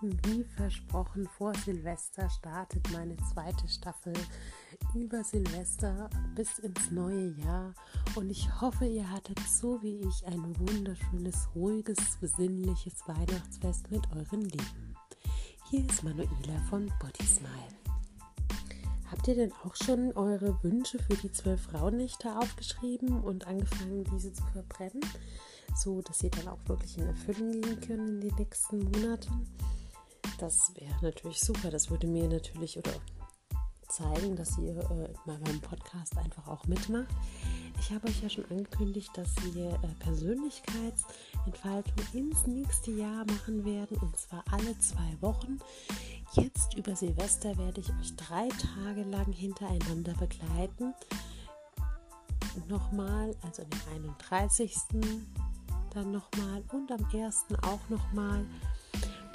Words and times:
Lieben, 0.00 0.18
wie 0.24 0.44
versprochen, 0.44 1.28
vor 1.38 1.54
Silvester 1.54 2.28
startet 2.28 2.90
meine 2.92 3.16
zweite 3.32 3.68
Staffel 3.68 4.12
über 4.94 5.22
Silvester 5.24 6.10
bis 6.34 6.58
ins 6.58 6.90
neue 6.90 7.28
Jahr. 7.32 7.74
Und 8.14 8.30
ich 8.30 8.48
hoffe, 8.60 8.86
ihr 8.86 9.10
hattet 9.10 9.38
so 9.40 9.82
wie 9.82 10.00
ich 10.00 10.26
ein 10.26 10.58
wunderschönes, 10.58 11.48
ruhiges, 11.54 11.98
besinnliches 12.20 13.06
Weihnachtsfest 13.06 13.90
mit 13.90 14.02
euren 14.14 14.42
Lieben. 14.42 14.96
Hier 15.70 15.88
ist 15.88 16.02
Manuela 16.02 16.60
von 16.68 16.92
Body 17.00 17.24
Smile. 17.24 17.50
Habt 19.10 19.28
ihr 19.28 19.36
denn 19.36 19.52
auch 19.64 19.76
schon 19.76 20.12
eure 20.12 20.62
Wünsche 20.62 20.98
für 20.98 21.14
die 21.14 21.32
zwölf 21.32 21.62
Frauennächte 21.62 22.36
aufgeschrieben 22.38 23.20
und 23.20 23.46
angefangen, 23.46 24.04
diese 24.04 24.32
zu 24.32 24.42
verbrennen? 24.52 25.02
so 25.76 26.00
dass 26.00 26.18
sie 26.20 26.30
dann 26.30 26.48
auch 26.48 26.58
wirklich 26.66 26.96
in 26.98 27.06
Erfüllung 27.06 27.60
gehen 27.60 27.80
können 27.80 28.08
in 28.08 28.28
den 28.28 28.34
nächsten 28.36 28.78
Monaten. 28.78 29.46
Das 30.38 30.72
wäre 30.74 30.94
natürlich 31.02 31.40
super. 31.40 31.70
Das 31.70 31.90
würde 31.90 32.06
mir 32.06 32.28
natürlich 32.28 32.78
oder 32.78 32.92
zeigen, 33.88 34.36
dass 34.36 34.58
ihr 34.58 34.78
äh, 34.78 35.08
meinem 35.24 35.60
Podcast 35.60 36.18
einfach 36.18 36.46
auch 36.48 36.66
mitmacht. 36.66 37.08
Ich 37.80 37.90
habe 37.92 38.08
euch 38.08 38.22
ja 38.22 38.28
schon 38.28 38.44
angekündigt, 38.50 39.10
dass 39.14 39.34
wir 39.54 39.72
äh, 39.72 39.94
Persönlichkeitsentfaltung 40.00 42.04
ins 42.12 42.46
nächste 42.46 42.90
Jahr 42.90 43.24
machen 43.26 43.64
werden 43.64 43.96
und 43.98 44.18
zwar 44.18 44.44
alle 44.50 44.76
zwei 44.78 45.16
Wochen. 45.20 45.60
Jetzt 46.32 46.74
über 46.74 46.96
Silvester 46.96 47.56
werde 47.56 47.80
ich 47.80 47.88
euch 48.00 48.16
drei 48.16 48.48
Tage 48.48 49.04
lang 49.04 49.32
hintereinander 49.32 50.14
begleiten. 50.14 50.92
Nochmal, 52.68 53.36
also 53.42 53.62
den 53.62 53.80
31 53.94 54.74
dann 55.94 56.10
nochmal 56.12 56.62
und 56.72 56.90
am 56.92 57.06
ersten 57.12 57.56
auch 57.56 57.88
nochmal, 57.88 58.44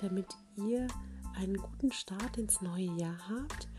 damit 0.01 0.27
ihr 0.55 0.87
einen 1.35 1.57
guten 1.57 1.91
Start 1.91 2.37
ins 2.37 2.61
neue 2.61 2.91
Jahr 2.97 3.17
habt. 3.29 3.69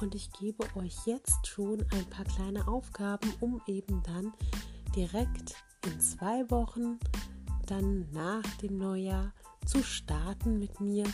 Und 0.00 0.14
ich 0.14 0.32
gebe 0.32 0.64
euch 0.76 1.06
jetzt 1.06 1.46
schon 1.46 1.84
ein 1.92 2.06
paar 2.10 2.24
kleine 2.24 2.66
Aufgaben, 2.66 3.32
um 3.40 3.60
eben 3.66 4.02
dann 4.02 4.32
direkt 4.96 5.54
in 5.84 6.00
zwei 6.00 6.50
Wochen, 6.50 6.98
dann 7.66 8.10
nach 8.10 8.42
dem 8.62 8.78
Neujahr, 8.78 9.32
zu 9.64 9.82
starten 9.82 10.58
mit 10.58 10.80
mir 10.80 11.04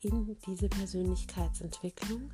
in 0.00 0.36
diese 0.46 0.68
Persönlichkeitsentwicklung. 0.68 2.30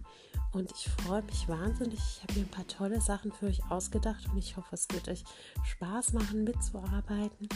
Und 0.52 0.70
ich 0.72 0.88
freue 0.88 1.22
mich 1.22 1.48
wahnsinnig. 1.48 1.98
Ich 1.98 2.22
habe 2.22 2.34
mir 2.34 2.46
ein 2.46 2.50
paar 2.50 2.66
tolle 2.66 3.00
Sachen 3.00 3.32
für 3.32 3.46
euch 3.46 3.60
ausgedacht 3.70 4.28
und 4.30 4.38
ich 4.38 4.56
hoffe, 4.56 4.74
es 4.74 4.86
wird 4.92 5.08
euch 5.08 5.24
Spaß 5.64 6.12
machen, 6.12 6.44
mitzuarbeiten. 6.44 7.48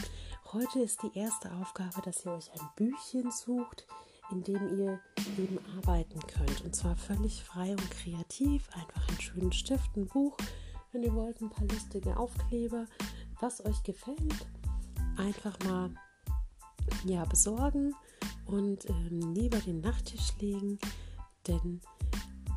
Heute 0.51 0.79
ist 0.79 1.03
die 1.03 1.17
erste 1.17 1.51
Aufgabe, 1.53 2.01
dass 2.03 2.25
ihr 2.25 2.33
euch 2.33 2.51
ein 2.51 2.69
Büchchen 2.75 3.31
sucht, 3.31 3.87
in 4.31 4.43
dem 4.43 4.79
ihr 4.79 4.99
eben 5.37 5.59
arbeiten 5.77 6.19
könnt. 6.27 6.63
Und 6.63 6.75
zwar 6.75 6.95
völlig 6.95 7.43
frei 7.43 7.71
und 7.71 7.91
kreativ. 7.91 8.69
Einfach 8.73 9.07
einen 9.07 9.21
schönen 9.21 9.51
Stift, 9.51 9.95
ein 9.95 10.07
Buch, 10.07 10.37
wenn 10.91 11.03
ihr 11.03 11.13
wollt, 11.13 11.41
ein 11.41 11.49
paar 11.49 11.67
lustige 11.67 12.17
Aufkleber, 12.17 12.85
was 13.39 13.63
euch 13.65 13.83
gefällt. 13.83 14.47
Einfach 15.17 15.57
mal 15.65 15.91
ja, 17.05 17.25
besorgen 17.25 17.93
und 18.45 18.89
ähm, 18.89 19.33
lieber 19.33 19.59
den 19.59 19.81
Nachttisch 19.81 20.33
legen, 20.39 20.79
denn 21.47 21.81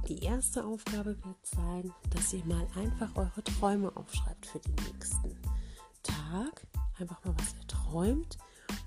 die 0.08 0.24
erste 0.24 0.64
Aufgabe 0.64 1.16
wird 1.24 1.46
sein, 1.46 1.92
dass 2.10 2.32
ihr 2.32 2.44
mal 2.44 2.66
einfach 2.74 3.14
eure 3.14 3.44
Träume 3.44 3.96
aufschreibt 3.96 4.46
für 4.46 4.58
den 4.58 4.74
nächsten 4.86 5.36
Tag. 6.02 6.66
Einfach 6.98 7.24
mal, 7.24 7.34
was 7.38 7.54
ihr 7.54 7.66
träumt. 7.68 8.38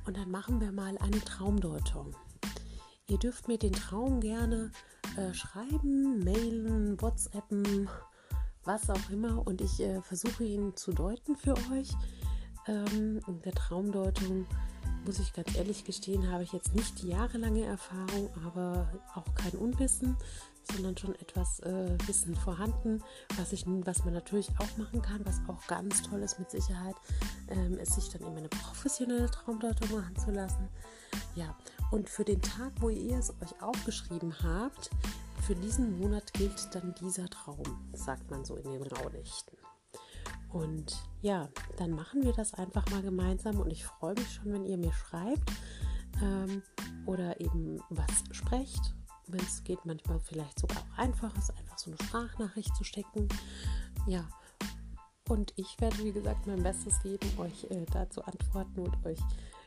Und 0.05 0.17
dann 0.17 0.29
machen 0.29 0.59
wir 0.59 0.71
mal 0.71 0.97
eine 0.97 1.19
Traumdeutung. 1.21 2.15
Ihr 3.07 3.19
dürft 3.19 3.47
mir 3.47 3.59
den 3.59 3.73
Traum 3.73 4.19
gerne 4.19 4.71
äh, 5.15 5.31
schreiben, 5.33 6.23
mailen, 6.23 6.99
WhatsAppen, 6.99 7.87
was 8.63 8.89
auch 8.89 9.09
immer. 9.11 9.45
Und 9.45 9.61
ich 9.61 9.79
äh, 9.79 10.01
versuche 10.01 10.43
ihn 10.43 10.75
zu 10.75 10.91
deuten 10.91 11.35
für 11.35 11.55
euch. 11.71 11.89
Ähm, 12.67 13.21
in 13.27 13.41
der 13.41 13.53
Traumdeutung 13.53 14.47
muss 15.05 15.19
ich 15.19 15.33
ganz 15.33 15.55
ehrlich 15.55 15.83
gestehen, 15.83 16.31
habe 16.31 16.43
ich 16.43 16.51
jetzt 16.51 16.73
nicht 16.73 17.03
jahrelange 17.03 17.63
Erfahrung, 17.63 18.29
aber 18.45 18.89
auch 19.13 19.35
kein 19.35 19.51
Unwissen, 19.53 20.17
sondern 20.71 20.97
schon 20.97 21.13
etwas 21.15 21.59
äh, 21.59 21.95
Wissen 22.07 22.35
vorhanden, 22.35 23.03
was, 23.37 23.53
ich, 23.53 23.65
was 23.67 24.03
man 24.03 24.15
natürlich 24.15 24.49
auch 24.57 24.77
machen 24.77 25.01
kann, 25.01 25.25
was 25.25 25.41
auch 25.47 25.65
ganz 25.67 26.01
toll 26.01 26.21
ist 26.21 26.39
mit 26.39 26.49
Sicherheit, 26.49 26.95
ähm, 27.49 27.77
ist 27.77 27.93
sich 27.93 28.09
dann 28.09 28.23
eben 28.23 28.37
eine 28.37 28.49
professionelle 28.49 29.29
Traumdeutung 29.29 29.91
machen 29.91 30.15
zu 30.15 30.31
lassen. 30.31 30.67
Ja, 31.35 31.55
und 31.91 32.09
für 32.09 32.25
den 32.25 32.41
Tag, 32.41 32.71
wo 32.79 32.89
ihr 32.89 33.17
es 33.17 33.29
euch 33.41 33.61
aufgeschrieben 33.61 34.33
habt, 34.41 34.89
für 35.45 35.55
diesen 35.55 35.99
Monat 35.99 36.33
gilt 36.33 36.73
dann 36.73 36.95
dieser 36.95 37.29
Traum, 37.29 37.63
sagt 37.93 38.31
man 38.31 38.43
so 38.43 38.55
in 38.55 38.71
den 38.71 38.81
Raunächten. 38.81 39.64
Und 40.49 40.95
ja, 41.21 41.49
dann 41.77 41.91
machen 41.91 42.23
wir 42.23 42.33
das 42.33 42.53
einfach 42.53 42.89
mal 42.91 43.01
gemeinsam 43.01 43.59
und 43.59 43.71
ich 43.71 43.85
freue 43.85 44.13
mich 44.15 44.33
schon, 44.33 44.53
wenn 44.53 44.65
ihr 44.65 44.77
mir 44.77 44.93
schreibt 44.93 45.51
ähm, 46.21 46.61
oder 47.05 47.39
eben 47.41 47.81
was 47.89 48.23
sprecht. 48.31 48.95
Es 49.31 49.63
geht, 49.63 49.85
manchmal 49.85 50.19
vielleicht 50.19 50.59
sogar 50.59 50.77
auch 50.77 50.97
einfach 50.97 51.35
ist, 51.37 51.49
einfach 51.57 51.77
so 51.77 51.89
eine 51.89 51.97
Sprachnachricht 52.03 52.75
zu 52.75 52.83
stecken. 52.83 53.27
Ja, 54.07 54.27
und 55.27 55.53
ich 55.55 55.79
werde, 55.79 55.97
wie 56.03 56.11
gesagt, 56.11 56.45
mein 56.45 56.61
Bestes 56.61 57.01
geben, 57.01 57.27
euch 57.37 57.63
äh, 57.71 57.85
da 57.91 58.09
zu 58.09 58.23
antworten 58.23 58.81
und 58.81 59.05
euch, 59.05 59.17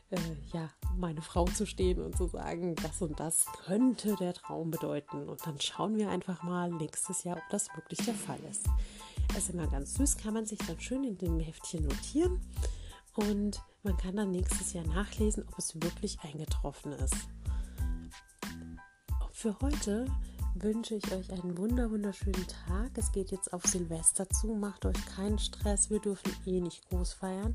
äh, 0.09 0.17
ja, 0.53 0.69
meine 0.95 1.21
Frau 1.21 1.45
zu 1.45 1.65
stehen 1.65 2.01
und 2.01 2.15
zu 2.15 2.27
sagen, 2.27 2.75
das 2.75 3.01
und 3.01 3.19
das 3.19 3.45
könnte 3.65 4.15
der 4.15 4.33
Traum 4.33 4.71
bedeuten. 4.71 5.27
Und 5.27 5.45
dann 5.45 5.59
schauen 5.59 5.97
wir 5.97 6.09
einfach 6.09 6.43
mal 6.43 6.71
nächstes 6.71 7.25
Jahr, 7.25 7.37
ob 7.37 7.43
das 7.49 7.67
wirklich 7.75 7.99
der 8.05 8.13
Fall 8.13 8.39
ist. 8.49 8.67
Ist 9.37 9.51
immer 9.51 9.67
ganz 9.67 9.93
süß, 9.93 10.17
kann 10.17 10.33
man 10.33 10.45
sich 10.45 10.59
dann 10.59 10.79
schön 10.79 11.03
in 11.03 11.17
dem 11.17 11.39
Heftchen 11.39 11.83
notieren 11.83 12.41
und 13.15 13.61
man 13.83 13.95
kann 13.97 14.15
dann 14.15 14.31
nächstes 14.31 14.73
Jahr 14.73 14.85
nachlesen, 14.87 15.45
ob 15.47 15.57
es 15.57 15.75
wirklich 15.75 16.19
eingetroffen 16.21 16.91
ist. 16.93 17.15
Für 19.31 19.57
heute 19.61 20.05
wünsche 20.55 20.95
ich 20.95 21.11
euch 21.13 21.31
einen 21.31 21.57
wunder 21.57 21.89
wunderschönen 21.89 22.45
Tag. 22.47 22.91
Es 22.95 23.11
geht 23.11 23.31
jetzt 23.31 23.53
auf 23.53 23.63
Silvester 23.65 24.27
zu. 24.29 24.47
Macht 24.47 24.85
euch 24.85 25.05
keinen 25.15 25.39
Stress. 25.39 25.89
Wir 25.89 25.99
dürfen 25.99 26.35
eh 26.45 26.59
nicht 26.59 26.89
groß 26.89 27.13
feiern. 27.13 27.53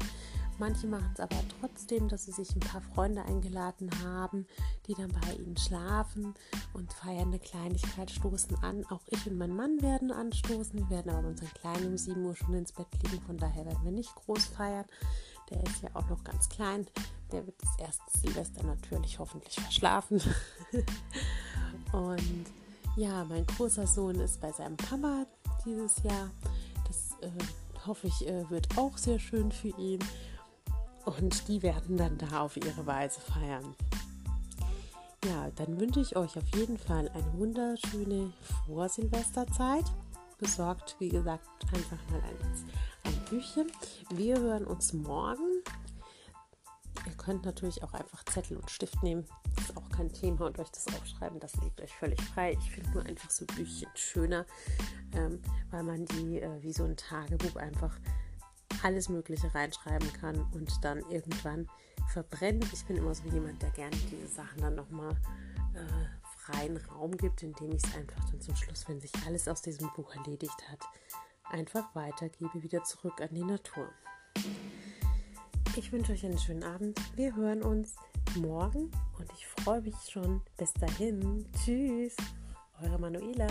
Manche 0.59 0.87
machen 0.87 1.10
es 1.12 1.20
aber 1.20 1.37
trotzdem, 1.60 2.09
dass 2.09 2.26
sie 2.26 2.32
sich 2.32 2.54
ein 2.54 2.60
paar 2.60 2.81
Freunde 2.81 3.22
eingeladen 3.25 3.91
haben, 4.04 4.47
die 4.87 4.94
dann 4.94 5.10
bei 5.10 5.32
ihnen 5.32 5.56
schlafen 5.56 6.34
und 6.75 6.92
feiern 6.92 7.28
eine 7.28 7.41
Kleinigkeit, 7.41 8.10
stoßen 8.10 8.56
an. 8.62 8.84
Auch 8.91 9.03
ich 9.09 9.26
und 9.26 9.37
mein 9.37 9.54
Mann 9.54 9.82
werden 9.82 10.12
anstoßen. 10.12 10.78
Wir 10.78 10.91
werden 10.91 11.10
aber 11.10 11.22
mit 11.22 11.31
unseren 11.32 11.54
Kleinen 11.54 11.87
um 11.88 11.98
7 11.98 12.25
Uhr 12.25 12.37
schon 12.37 12.54
ins 12.54 12.72
Bett 12.72 12.87
liegen. 13.03 13.20
Von 13.26 13.37
daher 13.37 13.65
werden 13.66 13.82
wir 13.82 13.91
nicht 13.91 14.15
groß 14.15 14.47
feiern. 14.47 14.84
Der 15.50 15.62
ist 15.65 15.82
ja 15.82 15.91
auch 15.94 16.09
noch 16.09 16.22
ganz 16.22 16.48
klein. 16.48 16.86
Der 17.32 17.44
wird 17.47 17.60
das 17.60 17.78
erste 17.78 18.19
Silvester 18.19 18.62
natürlich 18.62 19.19
hoffentlich 19.19 19.54
verschlafen. 19.54 20.21
und 21.92 22.47
ja, 22.97 23.25
mein 23.25 23.44
großer 23.44 23.88
Sohn 23.88 24.21
ist 24.21 24.41
bei 24.41 24.53
seinem 24.53 24.76
Papa 24.76 25.26
dieses 25.65 26.00
Jahr. 26.04 26.31
Das 26.86 27.16
äh, 27.22 27.86
hoffe 27.86 28.06
ich, 28.06 28.26
äh, 28.28 28.48
wird 28.50 28.78
auch 28.78 28.97
sehr 28.97 29.19
schön 29.19 29.50
für 29.50 29.76
ihn 29.76 29.98
und 31.04 31.48
die 31.48 31.62
werden 31.62 31.97
dann 31.97 32.19
da 32.19 32.41
auf 32.41 32.56
ihre 32.56 32.87
Weise 32.87 33.20
feiern. 33.20 33.75
Ja, 35.25 35.50
dann 35.56 35.81
wünsche 35.81 36.00
ich 36.00 36.16
euch 36.16 36.37
auf 36.37 36.47
jeden 36.54 36.76
Fall 36.76 37.09
eine 37.09 37.32
wunderschöne 37.38 38.32
Vorsilvesterzeit. 38.66 39.84
Besorgt, 40.38 40.97
wie 40.98 41.09
gesagt, 41.09 41.48
einfach 41.72 41.98
mal 42.10 42.20
ein, 42.20 42.65
ein 43.04 43.25
Büchchen. 43.31 43.70
Wir 44.10 44.39
hören 44.39 44.66
uns 44.66 44.92
morgen. 44.92 45.62
Ihr 47.06 47.12
könnt 47.16 47.45
natürlich 47.45 47.83
auch 47.83 47.92
einfach 47.95 48.24
Zettel 48.24 48.56
und 48.59 48.71
Stift 48.71 49.03
nehmen. 49.03 49.24
Das 49.54 49.71
ist 49.71 49.77
auch 49.77 49.89
kein 49.91 50.12
Thema 50.12 50.47
und 50.47 50.59
euch 50.59 50.71
das 50.71 50.86
aufschreiben. 50.89 51.41
Das 51.41 51.54
liegt 51.56 51.80
euch 51.80 51.92
völlig 51.95 52.21
frei. 52.21 52.56
Ich 52.59 52.71
finde 52.71 52.91
nur 52.91 53.06
einfach 53.06 53.30
so 53.30 53.47
Büchchen 53.47 53.89
schöner, 53.95 54.45
ähm, 55.15 55.41
weil 55.71 55.84
man 55.84 56.04
die 56.04 56.41
äh, 56.41 56.62
wie 56.62 56.72
so 56.72 56.84
ein 56.84 56.97
Tagebuch 56.97 57.56
einfach 57.56 57.98
alles 58.84 59.09
Mögliche 59.09 59.53
reinschreiben 59.54 60.13
kann 60.13 60.36
und 60.53 60.84
dann 60.84 60.98
irgendwann 61.10 61.69
verbrennen. 62.13 62.63
Ich 62.72 62.84
bin 62.84 62.97
immer 62.97 63.15
so 63.15 63.25
jemand, 63.31 63.60
der 63.63 63.71
gerne 63.71 63.97
diese 64.10 64.28
Sachen 64.28 64.60
dann 64.60 64.75
nochmal 64.75 65.13
äh, 65.75 66.25
freien 66.36 66.77
Raum 66.77 67.16
gibt, 67.16 67.42
indem 67.42 67.72
ich 67.72 67.83
es 67.83 67.95
einfach 67.95 68.22
dann 68.31 68.41
zum 68.41 68.54
Schluss, 68.54 68.86
wenn 68.89 69.01
sich 69.01 69.13
alles 69.27 69.48
aus 69.48 69.63
diesem 69.63 69.91
Buch 69.95 70.15
erledigt 70.15 70.63
hat, 70.71 70.81
einfach 71.51 71.95
weitergebe, 71.95 72.63
wieder 72.63 72.84
zurück 72.84 73.21
an 73.21 73.31
die 73.33 73.45
Natur. 73.45 73.89
Ich 75.77 75.91
wünsche 75.91 76.13
euch 76.13 76.25
einen 76.25 76.39
schönen 76.39 76.63
Abend. 76.63 77.01
Wir 77.16 77.34
hören 77.34 77.63
uns 77.63 77.97
morgen 78.37 78.91
und 79.19 79.33
ich 79.37 79.47
freue 79.47 79.80
mich 79.80 79.97
schon. 80.09 80.42
Bis 80.57 80.72
dahin. 80.75 81.47
Tschüss. 81.65 82.16
Eure 82.83 82.98
Manuela. 82.98 83.48